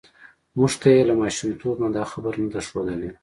[0.57, 3.09] موږ ته یې له ماشومتوب نه دا خبره نه ده ښودلې